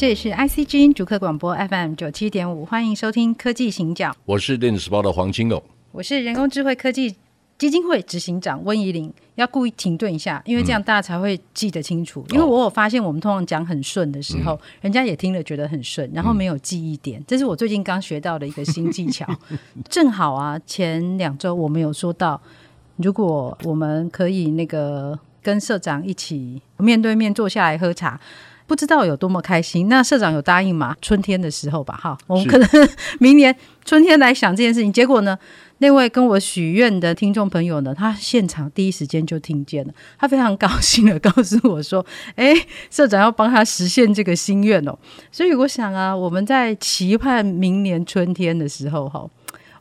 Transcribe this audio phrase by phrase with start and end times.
[0.00, 4.16] 这里是 IC 之音逐客广播 FM 九七点五，欢迎收听科技行脚。
[4.24, 7.14] 我是电子时报的黄金勇，我是人工智慧科技
[7.58, 9.12] 基金会执行长温怡玲。
[9.34, 12.24] 要故意停顿一下，因为这样大家才会记得清楚。
[12.30, 17.20] 嗯、因为我有发现，我们通常讲很顺的时候，嗯、人家也听了觉得很顺，然后没有记忆点。
[17.20, 19.26] 嗯、这是我最近刚学到的一个新技巧。
[19.90, 22.40] 正好啊，前两周我们有说到，
[22.96, 28.18] 如果我们可以那个跟社长一起面对面坐下来喝茶。
[28.70, 30.96] 不知道有多么开心，那社长有答应吗？
[31.02, 32.68] 春天的时候吧，哈，我们可能
[33.18, 33.52] 明年
[33.84, 34.92] 春天来想这件事情。
[34.92, 35.36] 结果呢，
[35.78, 42.54] 那位跟我许愿的听众朋友呢，他现场第一时间就听见了，他非常高兴的告诉我说：“哎，
[42.90, 44.96] 社长要帮他实现这个心愿哦。
[45.32, 49.28] ”所以我想啊，我们在期盼明年春天的时候，哈，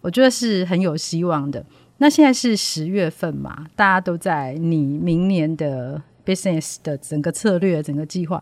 [0.01, 1.63] 我觉得是很有希望的。
[1.99, 8.41] 那现在是十月份嘛，大家都在你明年的 business 的整个策略、整个计划。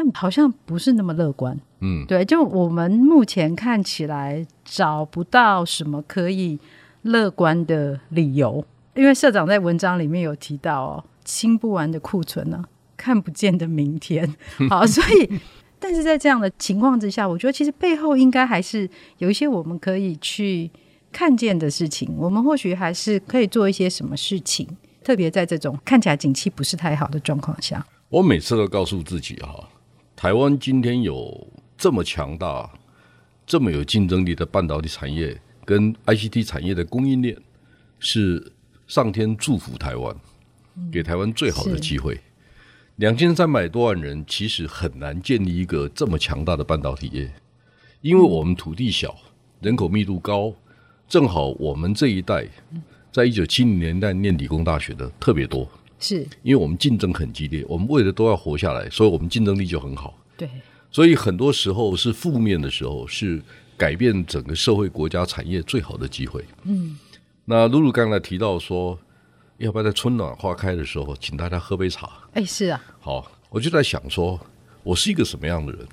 [0.00, 6.58] 但好像不是那么乐观，嗯，对，就我们目前看起来找不到什么可以
[7.02, 12.64] 乐观的理由，因为社长在文章里面有提到哦，清不完的库存呢，
[12.96, 14.34] 看不见的明天，
[14.70, 15.38] 好，所以，
[15.78, 20.70] 但是在这样的情况之下，我觉得其实背后应该还是有一些我们可以去
[21.12, 24.66] 看见的事情，我们或许还是可以做一些什么事情，
[25.04, 29.68] 特别在这种看起来景气不是太好的状况下，我每次都告诉自己哈。
[30.20, 32.70] 台湾今天有这么强大、
[33.46, 37.34] 这么有竞争力的半导体产业跟 ICT 产业的供应链，
[37.98, 38.52] 是
[38.86, 40.14] 上天祝福台湾，
[40.92, 42.20] 给台湾最好的机会。
[42.96, 47.32] 两千三百多万人其实很难建立一个这么强大的半导体业，
[48.02, 49.16] 因为我们土地小，
[49.62, 50.52] 人口密度高，
[51.08, 52.46] 正好我们这一代
[53.10, 55.66] 在一九七零年代念理工大学的特别多。
[56.02, 60.16] 是，因为我们竞争很激烈，我们为了都要活下来，所以我们竞争力就很好。
[60.40, 60.48] 对，
[60.90, 63.42] 所以很多时候是负面的时候，是
[63.76, 66.42] 改变整个社会、国家、产业最好的机会。
[66.64, 66.98] 嗯，
[67.44, 68.98] 那露露刚才提到说，
[69.58, 72.10] 要不要在春暖花开的时候，请大家喝杯茶？
[72.32, 72.82] 哎，是啊。
[73.00, 74.40] 好，我就在想说，
[74.82, 75.86] 我是一个什么样的人？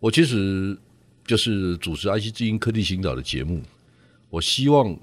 [0.00, 0.76] 我其实
[1.24, 3.62] 就是主持 IC 之音科技行脚的节目。
[4.28, 4.94] 我希望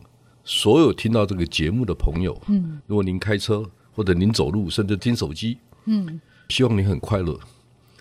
[0.44, 3.70] 所有听到这个节目的朋友，嗯，如果您开车。
[3.94, 7.38] 或者您走路，甚至听手机，嗯，希望你很快乐，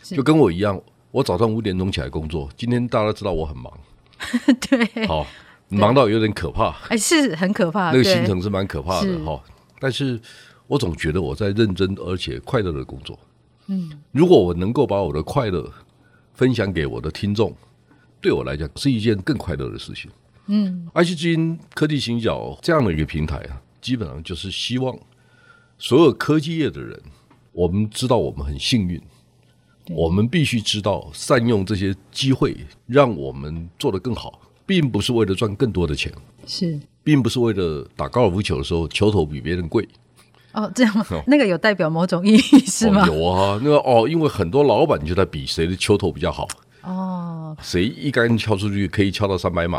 [0.05, 0.81] 就跟我一样。
[1.11, 3.73] 我早上五点钟起来工作，今天大家知道我很忙，
[4.69, 5.27] 对，好，
[5.69, 9.43] 忙到有点可怕，哎，是很可怕，那个行程是蛮可怕的哈。
[9.79, 10.21] 但是
[10.67, 13.19] 我总觉得我在认真而且快乐的工作，
[13.67, 15.73] 嗯，如果我能够把我的快乐
[16.35, 17.55] 分享给我的听众，
[18.21, 20.11] 对我来讲是一件更快乐的事情。
[20.47, 24.97] 嗯，IC 之音科技行脚这样的一个平台啊，基本上就是希望。
[25.83, 27.01] 所有科技业的人，
[27.53, 29.01] 我们知道我们很幸运，
[29.89, 36.13] 我们必须知道善用这些机会，让我们做得更好，并不是为了赚更多的钱，
[36.47, 39.89] 是，并不是为了打高尔夫球的时候球头比别人贵。
[40.53, 43.03] 哦，这样那个有代表某种意义是吗？
[43.03, 46.47] 哦、有啊，那个哦，因为很多老板就在比谁的球头比较好。
[46.83, 49.79] 哦，谁一杆敲出去可以敲到三百码？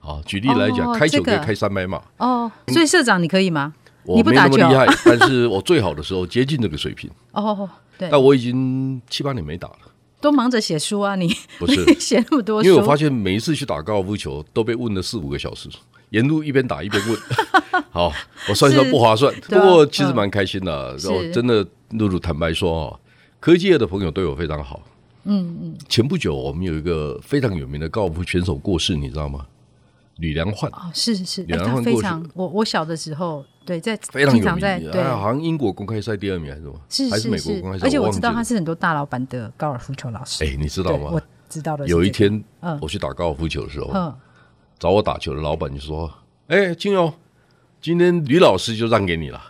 [0.00, 2.02] 啊，举例来讲，哦、开球可以开三百码。
[2.18, 3.74] 哦，所以社长你可以吗？
[4.04, 7.10] 我没那么厉害，但是我最好的时候接近这个水平。
[7.32, 7.68] 哦，
[7.98, 9.78] 对，但我已经七八年没打了，
[10.20, 11.14] 都忙着写书啊！
[11.16, 12.68] 你不是 写那么多书？
[12.68, 15.68] 因为我发现每一次去打高尔夫球都被问了四五个小时，
[16.10, 17.18] 沿路一边打一边问。
[17.90, 18.12] 好，
[18.48, 20.96] 我算算不划算，不过其实蛮开心的。
[20.98, 22.98] 然后真的，露露坦白说啊，
[23.38, 24.82] 科技业的朋友对我非常好。
[25.24, 25.76] 嗯嗯。
[25.88, 29.46] 前不久我们有一个非常有名的高尔夫选手过世，你知道吗？
[30.16, 33.44] 吕良焕哦，是是是，他非常我我小的时候。
[33.64, 36.80] 对，在非常有名，对，好像英国公开赛第二名还是什么？
[36.88, 37.86] 是还是美国公开赛？
[37.86, 40.44] 而且我知道他是很多大老板的高尔夫球老师。
[40.44, 41.10] 哎，你知道吗？
[41.12, 41.86] 我知道的。
[41.86, 44.12] 有一天，嗯我去打高尔夫球的时候，嗯
[44.80, 46.12] 找我打球的老板就说
[46.48, 47.14] ：“哎，金勇，
[47.80, 49.40] 今天吕老师就让给你了。”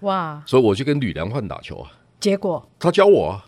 [0.00, 0.42] 哇！
[0.44, 1.90] 所以我去跟吕良焕打球啊。
[2.20, 3.44] 结果他教我啊，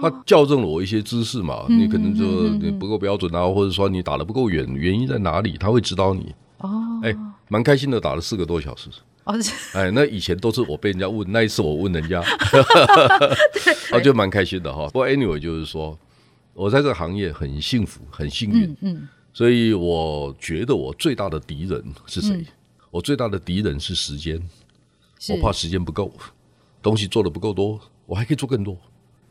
[0.00, 1.66] 他校正了我一些姿势嘛。
[1.68, 5.56] 你可能说你不够标准啊，或者说你打得不够远，原因在哪里？
[5.58, 6.34] 他会指导你。
[6.58, 6.70] 哦，
[7.02, 7.14] 哎，
[7.48, 8.88] 蛮开心的，打了四个多小时。
[9.24, 9.34] 哦，
[9.74, 12.22] 哎，那以前都是我被人家问，那一次我问人家，
[13.92, 14.86] 我就蛮开心的哈。
[14.86, 15.98] 不过 anyway 就是说，
[16.52, 22.36] 我在这个行业很幸福，很幸运，嗯，嗯，所以我觉得我最大的敌人是谁？
[22.36, 22.46] 嗯、
[22.90, 24.40] 我最大的敌人是时间，
[25.30, 26.12] 我怕时间不够，
[26.82, 28.76] 东西做的不够多，我还可以做更多。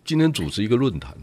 [0.05, 1.15] 今天主持一个论坛，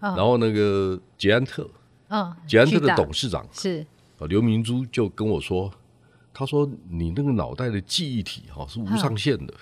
[0.00, 1.68] 然后那个捷安特，
[2.08, 3.86] 嗯，捷安特的董事长是
[4.28, 5.72] 刘明珠就跟我说。
[6.38, 9.54] 他说：“你那个脑袋的记忆体哈是无上限的。”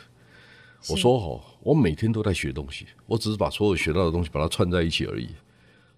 [0.90, 5.28] 我说：“哈，我每天都在学东西，我只是把所有学到的东西把它串在一起而已，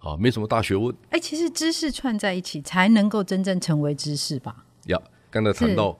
[0.01, 4.67] 啊，没什么大学问。”哎，其实知识串在一起才能够真正成为知识吧？
[4.89, 5.01] 呀，
[5.31, 5.99] 刚才谈到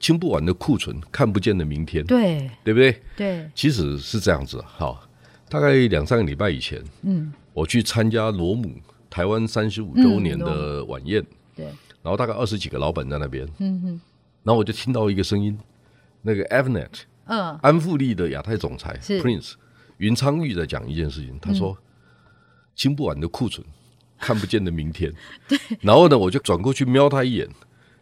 [0.00, 3.00] 清不完的库存，看不见的明天，对，对不对？
[3.16, 4.60] 对，其实是这样子。
[4.62, 5.00] 哈，
[5.52, 8.72] 大概两三个礼拜以前，嗯，我去参加罗姆
[9.10, 11.22] 台湾三十五周年的晚宴，
[11.54, 11.66] 对。
[12.02, 14.00] 然后大概二十几个老板在那边，嗯哼，
[14.42, 15.56] 然后我就听到一个声音，
[16.22, 19.52] 那个 Avnet，嗯，安富利的亚太总裁 Prince
[19.98, 21.76] 云昌玉在讲一件事情，他说，
[22.74, 23.64] 清不完的库存，
[24.18, 25.12] 看不见的明天，
[25.46, 27.48] 对，然后呢，我就转过去瞄他一眼，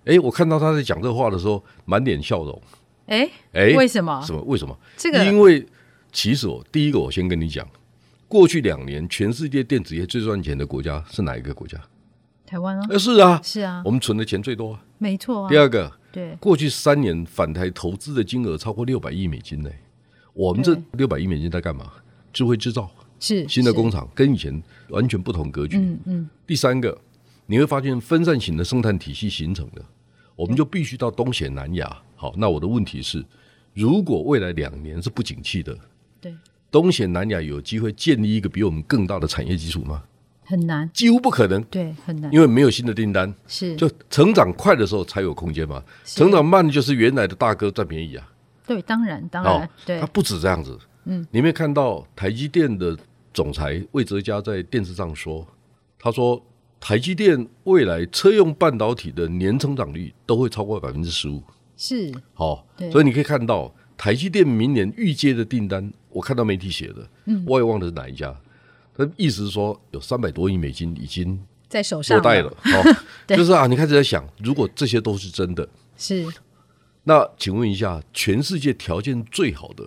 [0.05, 2.63] 哎，我看到他在讲这话的时候，满脸笑容，
[3.07, 4.23] 哎哎，为什么？
[4.25, 4.41] 什么？
[4.43, 4.79] 为什么？
[4.97, 5.67] 这个，因为
[6.13, 7.69] 其实我第一个，我先跟你讲，
[8.29, 11.81] 过去两年全世界电子业最赚钱的国家是哪一个国家？
[12.47, 15.49] 台湾啊，呃，是啊，是啊，我们存的钱最多啊，没错。
[15.49, 19.71] 第二个，对，过去三年返台投资的金额超过六百亿美金呢。
[20.33, 21.93] 我们这六百亿美金在干嘛？
[22.33, 22.91] 智慧制造
[23.21, 25.77] 是新的工厂，跟以前完全不同格局。
[25.77, 26.31] 嗯嗯。
[26.47, 26.97] 第三个，
[27.47, 29.85] 你会发现分散型的生态体系形成的，
[30.35, 32.03] 我们就必须到东协南亚。
[32.17, 33.25] 好，那我的问题是，
[33.75, 35.77] 如果未来两年是不景气的，
[36.21, 36.35] 对，
[36.71, 40.03] 东显南亚有机会建立一个比我们更大的产业基础吗？
[40.45, 41.63] 很难，几乎不可能。
[41.65, 43.33] 对，很难，因为没有新的订单。
[43.47, 45.81] 是，就成长快的时候才有空间嘛。
[46.05, 48.29] 成长慢的就是原来的大哥占便宜啊。
[48.67, 50.01] 对，当然，当然，对。
[50.01, 50.77] 他不止这样子。
[51.05, 52.99] 嗯，你没看到台积电的
[53.33, 55.47] 总裁魏哲嘉在电视上说，
[55.99, 56.45] 他说
[56.81, 61.41] 台积电未来车用半导体的年成长率都会超过百分之十五。
[61.77, 62.13] 是。
[62.35, 68.35] 好，所以你可以看到台积电明年预接的订单，我看到媒体写的，嗯，我也忘了是哪一家。
[68.97, 72.97] 他意思是说，有三百多亿美金已经在手上了， 哦，
[73.29, 75.67] 就是啊，你开始在想，如果这些都是真的，
[75.97, 76.27] 是，
[77.05, 79.85] 那请问一下，全世界条件最好的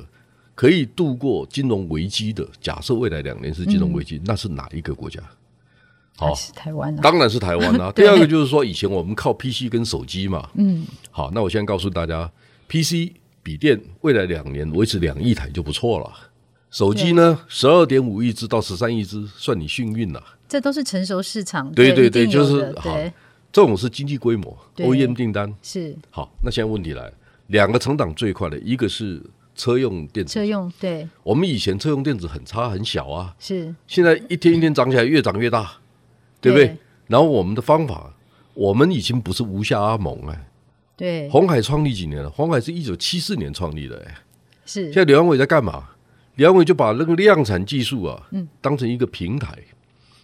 [0.55, 5.21] 可以度过金融危机的，假设未来两年是金融危机，那是哪一个国家？
[6.15, 7.91] 好，是台湾，当然是台湾啊。
[7.95, 12.31] 第二个就是说，以前我们靠 PC 跟手机嘛，嗯，好，那我现在告诉大家
[12.67, 13.11] ，PC
[13.43, 16.11] 笔电未来两年维持两亿台就不错了。
[16.71, 20.23] 手机呢，十二点五亿只到十三亿只，算你幸运了。
[20.47, 22.97] 这都是成熟市场，对对对，就是好。
[23.51, 26.33] 这种是经济规模，OEM 订单是好。
[26.41, 27.13] 那现在问题来，
[27.47, 29.21] 两个成长最快的，一个是
[29.55, 31.07] 车用电子，车用对。
[31.21, 33.75] 我们以前车用电子很差很小啊，是。
[33.85, 35.73] 现在一天一天涨起来，越涨越大，
[36.41, 36.75] 对不对？
[37.05, 38.11] 然后我们的方法，
[38.55, 40.47] 我们已经不是吴下阿蒙哎，
[41.03, 41.27] 对。
[41.27, 42.29] 鸿海创立几年了？
[42.29, 44.17] 鸿海是一九七四年创立的哎，
[44.65, 44.85] 是。
[44.85, 45.89] 现在刘扬伟在干嘛？
[46.35, 49.53] 梁伟就把那个量产技术啊，嗯，当成一个平台，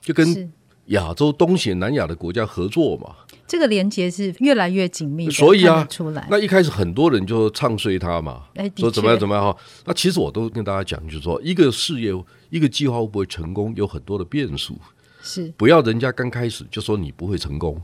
[0.01, 0.49] 就跟
[0.85, 3.13] 亚洲东协南亚的国家合作嘛。
[3.45, 6.27] 这个连接是越来越紧密，所以啊，出来。
[6.31, 8.43] 那一开始很多人就唱衰他嘛，
[8.77, 9.55] 说怎么样怎么样哈。
[9.85, 12.11] 那其实我都跟大家讲，就是说一个事业、
[12.49, 14.79] 一个计划会不会成功，有很多的变数。
[15.21, 17.79] 是，不要人家刚开始就说你不会成功。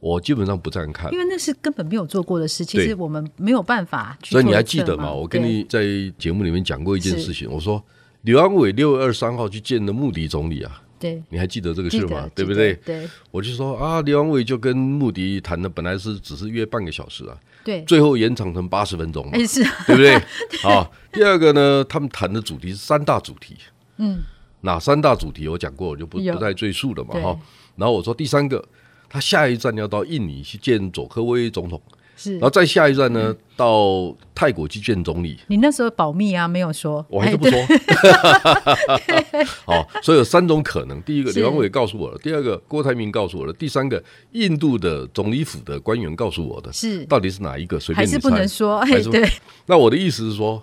[0.00, 2.64] 我基本上不这样看，因为那是根本没有做过的事。
[2.64, 4.32] 其实我们没有办法去。
[4.32, 5.10] 所以你还记得吗？
[5.12, 5.84] 我跟你在
[6.18, 7.50] 节目里面讲过一件事情。
[7.50, 7.82] 我说
[8.22, 10.82] 刘安伟六月二十三号去见了穆迪总理啊。
[10.98, 12.28] 对，你还记得这个事吗？
[12.34, 12.74] 对不对？
[12.76, 20.18] 对，我就说啊，刘安伟就跟穆迪谈的本来是只是约半个小时啊，对，最后延长成八十分钟，哎是，对不对？
[20.62, 23.56] 好，第二个呢，他们谈的主题是三大主题，
[23.98, 24.22] 嗯，
[24.62, 27.38] 哪三大主题我讲过，我就不不再赘述了嘛哈。
[27.76, 28.62] 然后我说第三个。
[29.08, 31.80] 他下一站要到印尼去见佐科威总统，
[32.16, 35.38] 是，然后再下一站呢，嗯、到泰国去见总理。
[35.46, 37.58] 你那时候保密啊，没有说，我还是不说。
[39.64, 46.72] 好，所以有三种可能：第一个，刘扬伟告诉我了；第二个，郭台铭告诉我了；第三个，印度的总理府的官员告诉我的。
[46.72, 47.78] 是，到底是哪一个？
[47.78, 48.16] 随便你猜。
[48.16, 48.78] 还是不能说。
[48.78, 49.28] 哎，对。
[49.66, 50.62] 那我的意思是说，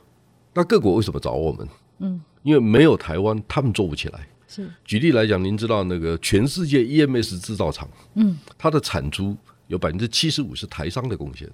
[0.54, 1.68] 那各国为什么找我们？
[2.00, 4.28] 嗯，因为没有台湾，他们做不起来。
[4.54, 9.36] 是，举例来讲，您知道那个全世界 EMS 制造厂，嗯，它的产出
[9.68, 11.50] 有百分之七十五是台商的贡献。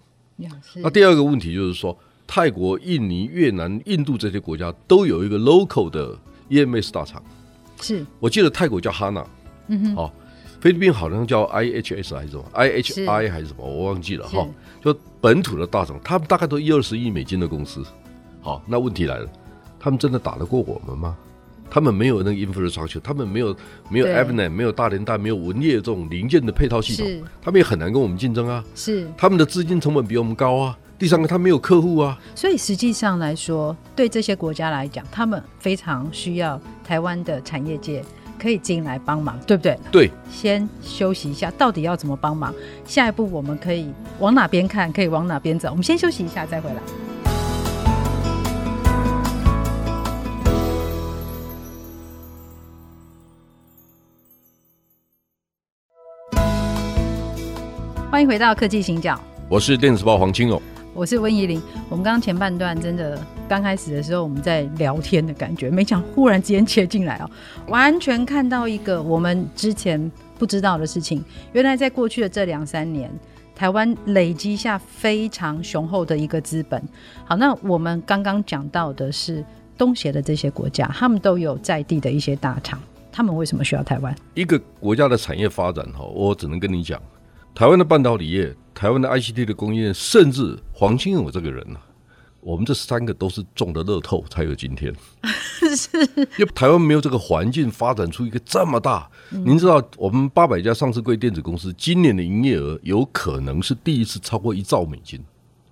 [0.76, 6.18] 那第二个问题就是说，泰国、印尼、越南、印度这些国家都有一个 local 的
[6.50, 7.24] EMS 大厂。
[7.82, 9.26] 是，我记得泰国叫哈娜，
[9.68, 10.12] 嗯哼，哦，
[10.60, 14.46] 菲律宾好像叫 IHS 还是什么 IHI 还是什么，我忘记了哈。
[14.84, 17.82] 就本土的大厂，他们大概都一二十亿美金的公司。
[18.42, 19.30] 好，那问题来了，
[19.80, 21.18] 他们真的打得过我们吗？
[21.70, 23.56] 他们没有那个 infrastructure，他们没有
[23.90, 28.64] 没有 Avnet，没有大连大，没有文业这种零件的配套系统，他们也很难跟我们竞争啊。
[28.74, 30.78] 是，他们的资金成本比我们高啊。
[30.98, 32.20] 第三个，他没有客户啊。
[32.36, 38.04] 所以实际上来说，对这些国家来讲，他们非常需要台湾的产业界
[38.38, 39.80] 可以进来帮忙，对不对？
[39.92, 40.12] 对。
[40.30, 42.54] 先休息一下，到底要怎么帮忙？
[42.86, 43.88] 下一步我们可以
[44.20, 44.92] 往哪边看？
[44.92, 45.70] 可以往哪边走？
[45.70, 47.09] 我们先休息一下，再回来。
[58.20, 60.62] 欢迎回到科技行脚，我是电子报黄金勇，
[60.94, 61.62] 我是温怡玲。
[61.88, 67.32] 我们刚刚前半段真的刚开始的时候，我们在聊天的感觉，没想忽然之间切进来哦，
[67.70, 71.24] 完全看到一个我们之前不知道的事情。
[71.54, 73.10] 原来在过去的这两三年，
[73.56, 76.84] 台湾累积下非常雄厚的一个资本。
[77.24, 79.42] 好，那我们刚刚讲到的是
[79.78, 82.78] 东协的这些国家，他们都有在地的一些大厂，
[83.14, 84.14] 他们为什么需要台湾？
[84.34, 87.02] 一个国家的产业发展哈，我只能跟你讲。
[87.60, 91.84] 台湾的半导体业、台湾的 ICT 的工业，甚至黄清勇这个人呢、啊，
[92.40, 94.96] 我们这三个都是中的乐透才有今天。
[95.76, 99.10] 是，因为台湾没有这个环境发展出一个这么大。
[99.32, 105.22] 嗯、您知道，我们八百家上市柜电子公司今年的营业额有可能是第一次超过一兆美金，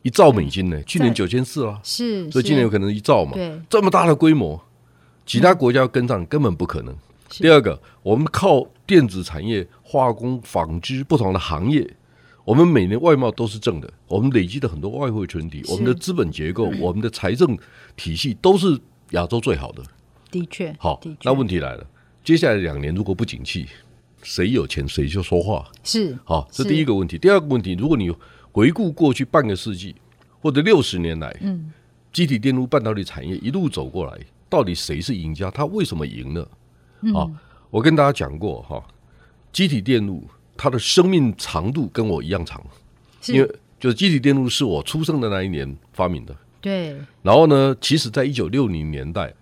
[0.01, 0.83] 一兆美金呢、欸？
[0.83, 3.31] 去年九千四啊，是，所以今年有可能一兆嘛？
[3.35, 4.61] 对，这么大的规模，
[5.25, 6.93] 其他国家要跟上根本不可能。
[7.29, 11.89] 第二个，我们靠电子产业、化工、纺织不同的行业，
[12.43, 17.57] 我们每年外贸都是正的，我们累积的很多外汇存底，我们的资本结构、我们的财政
[17.95, 18.77] 体系都是
[19.11, 19.81] 亚洲最好的。
[20.29, 21.87] 的确，好，那问题来了，
[22.21, 23.65] 接下来两年如果不景气，
[24.23, 25.65] 谁有钱谁就说话。
[25.85, 27.17] 是，好，这第一个问题。
[27.17, 28.13] 第二个问题，如果你
[28.51, 29.95] 回顾过去半个世纪
[30.41, 31.71] 或者六十年来，嗯，
[32.11, 35.49] 集体电路半导体产业一路走过来，到底谁是赢家？
[35.49, 36.41] 他为什么赢呢？
[37.13, 37.37] 啊、嗯，
[37.69, 38.83] 我跟大家讲过哈，
[39.57, 40.23] 积体电路
[40.55, 42.63] 它的生命长度跟我一样长，
[43.25, 46.35] 因为就是机体电路是我出生的那一年发明的。
[46.61, 46.95] 对。
[47.23, 49.33] 然后呢，其实在一九六零年代，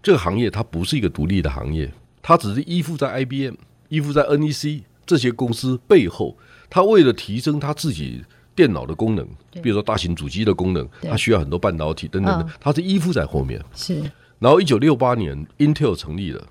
[0.00, 3.54] 这个行业它不是一个独立的行业，它只是依附在 IBM、
[3.88, 6.38] 依附在 NEC 这些公司背后。
[6.70, 8.22] 它为了提升它自己
[8.54, 9.26] 电脑的功能，
[9.60, 13.60] 比如说大型主机的功能，它需要很多半导体等等的，它是依附在后面。
[13.74, 14.00] 是。
[14.38, 16.46] 然后一九六八年，Intel 成立了。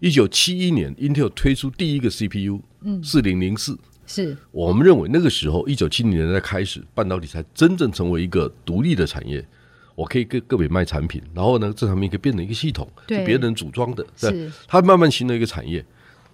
[0.00, 9.46] 一九七一年，Intel 推出第一个 CPU，嗯，四零零四，是我们认为那个时候，一九七零年代开始，半导体才真正成为一个独立的产业。
[9.94, 15.82] 我可以个个别卖产品，然后呢，这上面可以变成一个系统，是别人组装的，是它慢慢形成一个产业。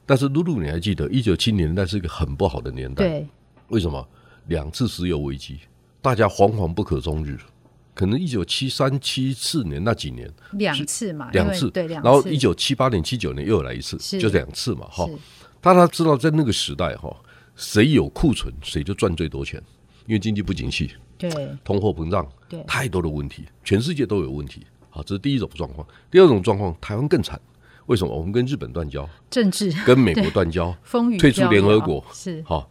[0.05, 3.09] 但是露露，你还记得一九七零年代是一个很不好的年代？
[3.09, 3.27] 对，
[3.69, 4.05] 为什么？
[4.49, 5.61] 两次石油危机，
[6.01, 7.39] 大家惶惶不可终日。
[7.95, 15.09] 可能一九七三、七四年那几年两次嘛，两次对两次，然后一九七八年、七九年又有来一次，就两次嘛，哈。
[15.61, 17.15] 大家知道在那个时代哈，
[17.55, 19.63] 谁有库存谁就赚最多钱，
[20.07, 21.31] 因为经济不景气，对，
[21.63, 24.67] 通货膨胀，对，太多的问题，全世界都有问题。
[24.91, 25.87] 好，这是第一种状况。
[26.11, 27.41] 第二种状况，台湾更惨，
[27.87, 28.13] 为什么？
[28.13, 30.75] 我们跟日本断交，政治跟美国 断交，
[31.19, 32.69] 退出联合国，是好。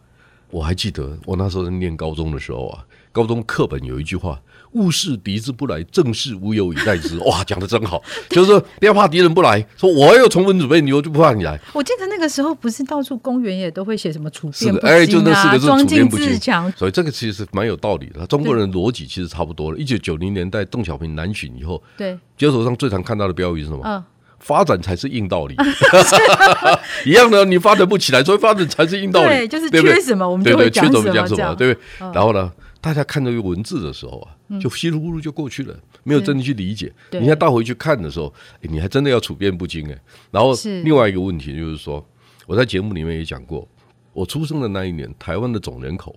[0.50, 4.38] 我还记得我那时候念高中的时候啊，高中课本有一句话。
[4.72, 7.18] 物事敌之不来，正是无有以待之。
[7.20, 11.60] 哇， 讲的真好，就是说不要怕敌人不来，说我要充分准备，你我就不怕你来。
[11.72, 16.40] 我记得那个时候不是到处公园也都会写什么处变不惊啊，哎，就那四个字处变不惊。
[16.76, 18.26] 所以这个其实是蛮有道理的。
[18.26, 19.78] 中国人的逻辑其实差不多了。
[19.78, 23.80] 一九九零年代邓小平南巡以后，对，街头上最常看到的标语是什么？
[23.84, 24.02] 嗯，
[24.38, 25.54] 发展才是硬道理。
[27.06, 29.28] 一样的，你发展不起来，所以发展才是硬道理。
[29.28, 32.10] 对，就是缺什么我们就会讲什么，对不对？
[32.12, 32.50] 然后呢？
[32.82, 36.92] 大家看这个文字的时候啊，就稀里糊涂就过去了，没有真的去理解。
[37.12, 39.96] 你现在倒回去看的时候，哎、你还真的要处变不惊哎。
[40.32, 42.04] 然后另外一个问题就是说，
[42.44, 43.66] 我在节目里面也讲过，
[44.12, 46.16] 我出生的那一年，台湾的总人口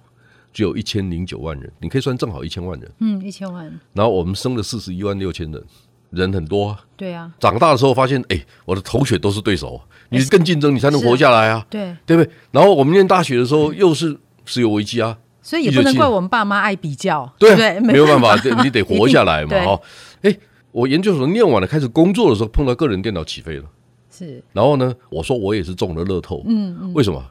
[0.51, 2.91] 只有一千零九万人，你可以算正好一千万人。
[2.99, 3.65] 嗯，一千万。
[3.93, 5.63] 然后我们生了四十一万六千人，
[6.09, 6.83] 人很多啊。
[6.97, 7.31] 对啊。
[7.39, 9.79] 长大的时候发现，哎、欸，我的同学都是对手，
[10.09, 11.63] 你更竞争，你才能活下来啊。
[11.69, 12.31] 对，对不对？
[12.49, 15.15] 然后我们念大学的时候，又是石油危机啊。
[15.45, 17.79] 所以也不能怪我们爸妈爱比较，对不对？
[17.79, 19.79] 没有办法，你得活下来嘛， 哈。
[20.23, 20.35] 哎，
[20.71, 23.65] 我研究所念完了，开始工作的时候，碰到个人电脑起飞了，
[24.09, 24.43] 是。
[24.53, 26.93] 然后呢，我说我也是中了乐透，嗯嗯。
[26.95, 27.23] 为什么？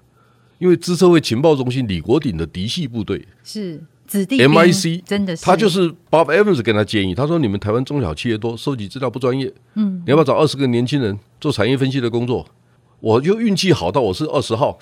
[0.58, 12.46] 因为资策会情报中心李国鼎的嫡系部队是子弟 MIC，真的是他就是 Bob Evans 跟他建议，他说你们台湾中小企业多，收集资料不专业，嗯，你要不要找二十个年轻人做产业分析的工作？
[13.00, 14.78] 我就运气好到我是二十号，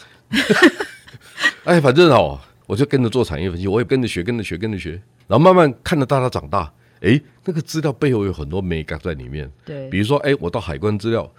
[1.64, 2.38] 哎，反正哦，
[2.72, 4.92] 我就跟着做产业分析，我也跟着学，跟着学，跟着学，
[5.28, 6.72] 然后慢慢看着大家长大。
[7.02, 9.52] 哎，那个资料背后有很多美感在里面。
[9.62, 11.30] 对，比如说，哎，我到海关资料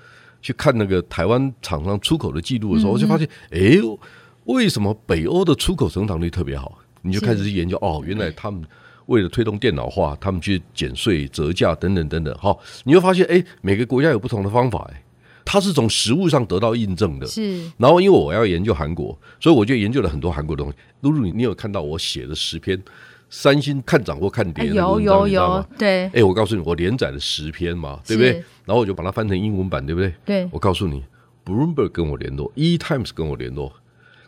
[0.44, 3.80] 去看那个台湾厂商出口的记录的时候，嗯、我就发现，哎，
[4.46, 6.78] 为什么北欧的出口成长率特别好？
[7.02, 8.64] 你就开始去研究，哦，原来他们
[9.08, 12.32] 为了推动电脑化，他们去减税、折价等等等等。
[12.38, 15.04] 好，你会发现，哎，每个国家有不同的方法，哎，
[15.54, 17.28] 它是从实物上得到印证的。
[17.28, 17.62] 是。
[17.78, 20.78] 然后，因为我要研究韩国，所以我就研究了很多韩国的东西。
[21.02, 22.82] 露露，你你有看到我写的十篇？
[23.30, 26.08] 三星看涨或看跌的有有有，对。
[26.14, 28.32] 哎，我告诉你，我连载了十篇嘛，对不对？
[28.66, 30.14] 然后我就把它翻成英文版，对不对？
[30.26, 30.50] 对。
[30.52, 31.04] 我告诉你
[31.46, 33.74] ，Bloomberg 跟我联络，E Times 跟我联络，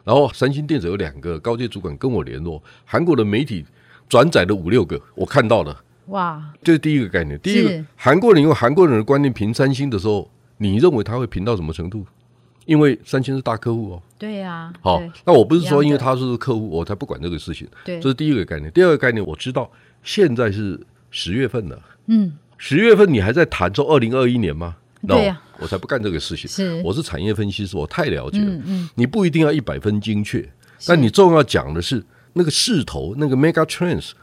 [0.04, 3.64] 然后三星电子有两个高阶主管跟我联络，韩国的媒体
[4.10, 5.84] 转载了五六个，我看到了。
[6.08, 7.40] 哇，这是第一个概念。
[7.40, 12.06] 第一个，韩国人用韩国人的观念评三星的时候，你认为他会平到什么程度？
[12.66, 18.72] 因为三星是大客户哦，对呀，好，那我不是说因为他是客户，我才不管这个事情，对，这是第一个概念。
[18.72, 19.70] 第二个概念，我知道
[20.02, 20.80] 现在是
[21.12, 24.78] 十月份了，嗯，十月份你还在谈说二零二一年吗？
[25.08, 26.50] 对呀，我才不干这个事情。
[26.50, 28.60] 是，我是产业分析师，我太了解了。
[28.66, 30.52] 嗯，你不一定要一百分精确，
[30.88, 34.14] 但你重要讲的是那个势头，那个 mega trends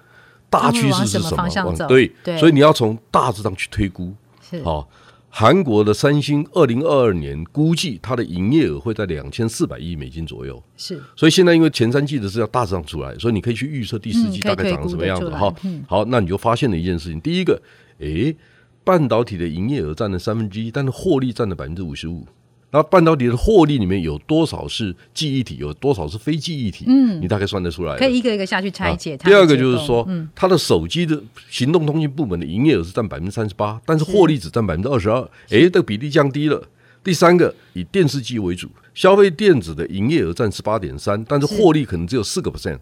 [0.51, 1.77] 大趋势是什么？
[1.87, 4.13] 对，所以你要从大致上去推估，
[4.51, 4.89] 是好。
[5.35, 11.01] 韩国的三星二零二二年估计它的营业额会在两千四百亿美金左右，是。
[11.17, 15.53] 所以现在因为前三季的是要大致上出来，所以你可以去预测第四季大概长什么样子哈。
[15.89, 17.61] 好，那你就发现了一件事情，第一个，
[18.01, 18.37] 诶，
[18.85, 22.27] 半导体的营业额占了三分之一，但是获利占了百分之五十五。
[22.75, 26.87] 那半导体的获利里面有多少是记忆体，有多少是非记忆体？
[26.89, 27.99] 嗯，你大概算得出来。
[27.99, 29.29] 可以一个一个下去拆解它。
[29.29, 35.21] 第二个就是说，它的手机的行动通信部门的营业额是占百分之三十八，但是获利只占百分之二十二。
[35.51, 36.67] 哎，这个比例降低了。
[37.05, 42.79] 第三个以电视机为主，消费电子的营业额占十八点三，但是获利可能只有四个 percent。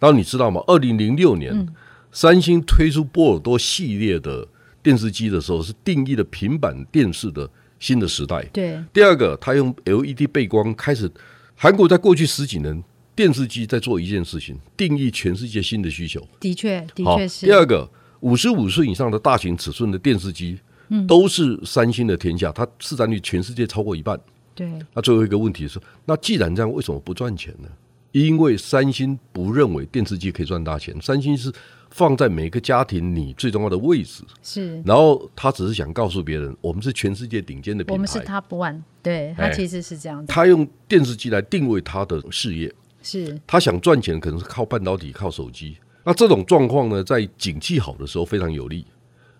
[0.00, 0.60] 然后你知道吗？
[0.66, 1.68] 二零零六年，
[2.10, 4.48] 三星推出波尔多系列的
[4.82, 7.48] 电视机的时候，是定义了平板电视的。
[7.80, 8.44] 新的时代。
[8.52, 11.10] 对，第二个，他用 LED 背光开始。
[11.56, 12.84] 韩国在过去十几年，
[13.16, 16.24] 电视机在做一件事情，定义全世界新的需求。
[16.38, 17.46] 的确，的确是。
[17.46, 17.90] 第二个，
[18.20, 20.58] 五十五寸以上的大型尺寸的电视机，
[20.90, 24.18] 嗯，都是三星的天下，它市占率全世界超过一半。
[24.54, 24.70] 对。
[24.94, 27.68] 那最后一个问题是，那既然这样，为什么不赚钱呢？
[28.12, 31.52] 因为三星不认为电视机可以赚大钱，三星是。
[31.90, 34.22] 放在每个家庭你最重要的位置。
[34.42, 40.32] 是，然后他只是想告诉别人，我们是全世界顶尖的品牌，我们是 Top One，对，他其实是这样子。
[40.32, 42.72] 他用电视机来定位他的事业，
[43.02, 43.38] 是。
[43.46, 45.76] 他想赚钱，可能是靠半导体、靠手机。
[46.04, 48.86] 那这种状况呢，在景气好的时候非常有利，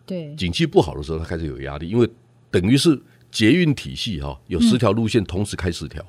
[0.05, 2.09] 对，景气不好的时候，他开始有压力，因为
[2.51, 6.05] 等于是捷运体系哈，有十条路线同时开十条，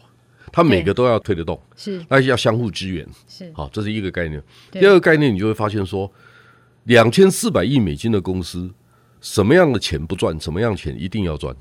[0.51, 4.41] 他每个都要推得动，是，那要相互支援，是，好，这是一个概念。
[4.71, 6.11] 第二个概念，你就会发现说。
[6.85, 8.71] 两千四百亿美金的公司，
[9.21, 10.39] 什么样的钱不赚？
[10.39, 11.55] 什么样的钱一定要赚？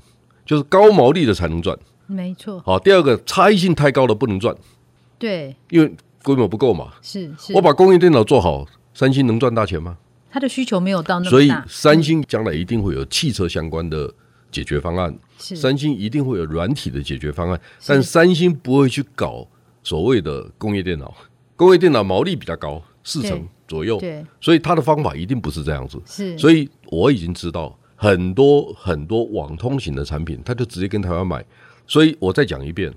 [0.45, 1.77] 就是高毛利的才能赚。
[2.07, 2.59] 没错。
[2.65, 4.55] 好，第二个差异性太高的不能赚。
[5.17, 6.93] 对，因为规模不够嘛。
[7.01, 7.53] 是是。
[7.53, 9.97] 我把工业电脑做好，三星能赚大钱吗？
[10.31, 11.29] 它的需求没有到那么大。
[11.29, 14.13] 所以三星将来一定会有汽车相关的
[14.51, 15.17] 解决方案。
[15.37, 15.55] 是。
[15.55, 19.47] 三星一定会有软体的解决方案，但三星不会去搞
[19.83, 21.13] 所谓的工业电脑。
[21.55, 23.47] 工业电脑毛利比较高，四成。
[23.71, 25.97] 左右，对，所以他的方法一定不是这样子。
[26.05, 31.43] 是，所以我已经知道很多很多网通型的产品，他就直接跟台湾买。
[31.87, 32.93] 所以我再讲一遍，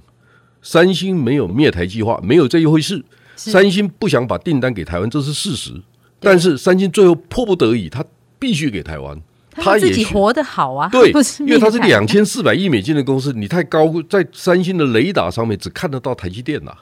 [0.62, 3.04] 三星没有灭台计划，没有这一回事。
[3.36, 5.80] 三星不想把订单给台湾，这是事实。
[6.18, 8.04] 但是三星最后迫不得已，他
[8.40, 9.20] 必须给台湾。
[9.56, 11.12] 他自己活得好啊，对，
[11.46, 16.74] 因为他是两千四百亿美金的公司，你太高，在三星的雷达上面只看得到台积电呐。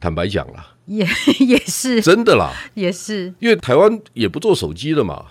[0.00, 1.06] 坦白讲啦，也
[1.38, 2.00] 也是。
[2.00, 5.26] 真的啦，也是，因为台湾也不做手机了嘛，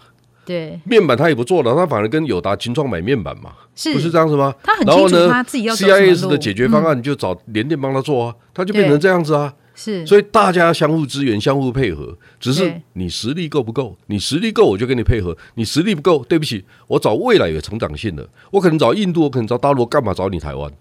[0.45, 3.93] 对，面板他也不做了，他反而跟友达、群创买面板嘛，是。
[3.93, 4.53] 不是这样子吗？
[4.63, 13.97] 他很清楚他自己要 CIS 的解决方案，就找联电帮他做啊，他就变成这样子啊，是，所以大家相互支援、相互配合，只是你实力够不够？
[14.07, 20.71] 你实力够，我就跟你配合；你实力不够，对不起，我找未来有成长性的，我可能找印度，我可能找大陆，干嘛找你台湾？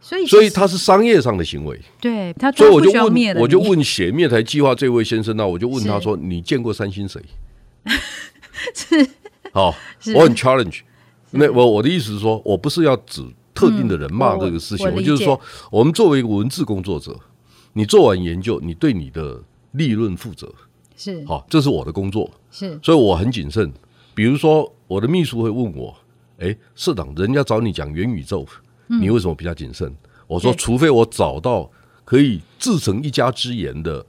[0.00, 1.80] 所以，所以他是商业上的行为。
[2.00, 7.20] 对他，所以我就问，我就问写灭台计划这位先生呢，我就问他说：“你见过三星谁？”
[8.74, 9.08] 是，
[9.52, 9.74] 好，
[10.14, 10.80] 我很 challenge。
[11.32, 17.18] 那我我的意思是说，我不是要指特定的人骂这个事情，我就是说，我们作为一个文字工作者，
[17.72, 20.52] 你做完研究，你对你的利润负责。
[20.96, 22.30] 是，好，这是我的工作。
[22.50, 23.72] 是，所以我很谨慎。
[24.14, 25.94] 比如说，我的秘书会问我
[26.38, 28.46] ：“哎，社长，人家找你讲元宇宙。”
[28.86, 29.92] 你为什么比较谨慎？
[30.26, 31.70] 我说，除非我找到
[32.04, 34.04] 可以自成一家之言的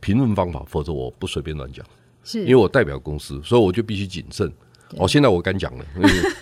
[0.00, 1.84] 评论方法，否则我不随便乱讲。
[2.24, 4.50] 是，因为我代表公司，所以我就必须谨慎。
[4.96, 5.84] 哦，现在我敢讲了，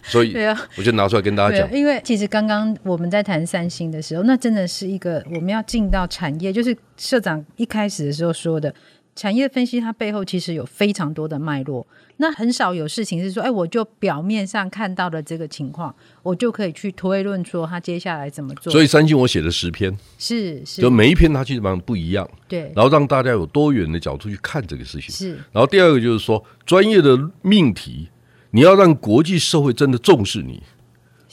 [0.05, 0.35] 所以
[0.79, 1.72] 我就拿出来跟大家讲。
[1.72, 8.72] 因为其实刚刚我们在谈三星的时候，那真的是一个我们要进到产业，就是社长一开始的时候说的。
[9.17, 11.85] 产业分析它背后其实有非常多的脉络，
[12.19, 18.71] 那很少有事情是说，哎，我就表面上看到的这个情况，我就可以去推论说它接下来怎么做。
[18.71, 25.11] 所以三星我写了十篇，是是，就每一篇它基本上不一样，对，然后让大家有多元的角度去看这个事情。
[25.11, 28.11] 是，然后第二个就是说，专业的命题，
[28.51, 30.63] 你要让国际社会真的重视你，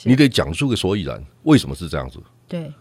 [0.04, 2.17] 你得讲出个所以然，为什么是这样子？
[2.48, 2.72] 对，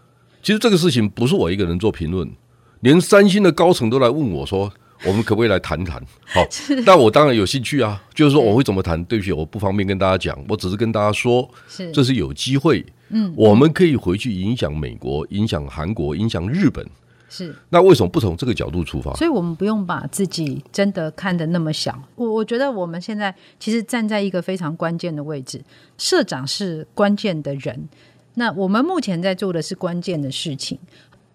[0.41, 2.31] 其实这个事情不是我一个人做评论，
[2.79, 4.71] 连三星的高层都来问我说。
[5.05, 6.01] 我们可不可以来谈谈？
[6.25, 6.45] 好，
[6.85, 8.01] 那我当然有兴趣啊。
[8.13, 9.03] 就是说，我会怎么谈？
[9.05, 10.37] 对不起，我不方便跟大家讲。
[10.47, 12.85] 我只是跟大家说，是这是有机会。
[13.09, 16.85] 嗯，我们可以回去影响美国、影响韩国、影响日本。
[17.29, 17.55] 是。
[17.69, 19.13] 那为什么不从这个角度出发？
[19.15, 22.01] 所以我们不用把自己真的看得那么小。
[22.15, 25.63] 我我觉得我们现在其实站在一个非常关键的位置，
[25.97, 27.87] 社长是关键的人。
[28.35, 30.79] 那我们目前在做的是关键的事情。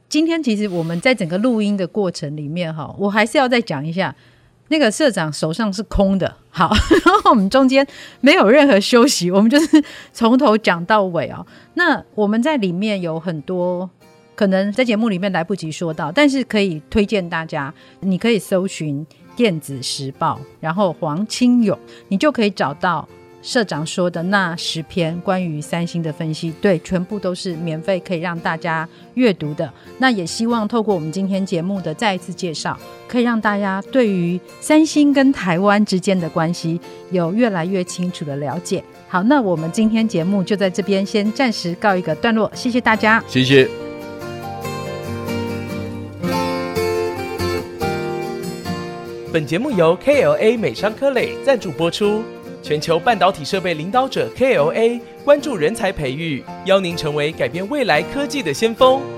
[0.09, 4.14] 今天其实我们在整个录音的过程里面哈，我还是要再讲一下，
[4.68, 6.73] 那个社长手上是空的，好，
[7.05, 7.87] 然后我们中间
[8.23, 11.44] 没有任何休息，我们就是从头讲到尾啊。
[11.75, 13.88] 那我们在里面有很多
[14.35, 23.07] 可能在节目里面来不及说到，但是可以推荐大家，你可以搜寻电子时报，然后黄清勇，你就可以找到。
[23.40, 29.72] 社长说的那十篇关于三星的分析，对，全部都是免费可以让大家阅读的。
[29.98, 38.83] 那也希望透过我们今天节目的再一次介绍，可以让大家对于三星跟台湾之间的关系有越来越清楚的了解。
[39.09, 43.68] 好，那我们今天节目就在这边先暂时告一个段落，谢谢大家，谢谢。
[49.33, 52.24] 本节目由 KLA 美商科磊赞助播出。
[52.62, 59.18] 全球半导体设备领导者 KLA 关注人才培育，邀您成为改变未来科技的先锋。